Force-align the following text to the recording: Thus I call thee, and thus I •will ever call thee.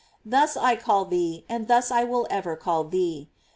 Thus 0.25 0.57
I 0.57 0.77
call 0.77 1.05
thee, 1.05 1.45
and 1.47 1.67
thus 1.67 1.91
I 1.91 2.05
•will 2.05 2.25
ever 2.31 2.55
call 2.55 2.85
thee. 2.85 3.29